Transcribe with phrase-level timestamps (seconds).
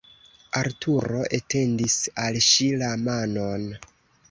[0.61, 3.71] Arturo etendis al ŝi la manon.